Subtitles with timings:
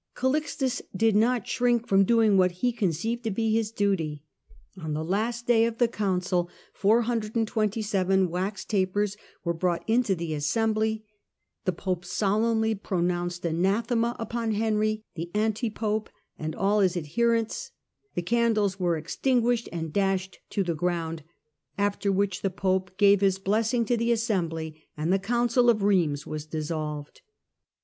[0.15, 4.23] Calixtus did not shrink from doing of Reims, what he conceived to be his duty.
[4.81, 11.05] On the last day of the council 427 wax tapers were brought into the assembly;
[11.65, 17.69] the pope solemnly pronounced anathema upon Henry, the anti pope, and all their adherents;
[18.15, 21.21] the candles were extinguished and dashed to the ground,
[21.77, 26.25] after which the pope gave his blessing to the assembly and the Council of Reims
[26.25, 27.21] was dissolved.